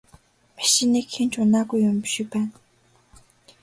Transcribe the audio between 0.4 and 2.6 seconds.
Машиныг хэн ч унаагүй юм шиг байна.